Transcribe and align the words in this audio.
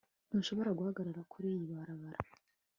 Ntushobora 0.29 0.75
guhagarara 0.77 1.21
kuriyi 1.31 1.65
barabara 1.71 2.19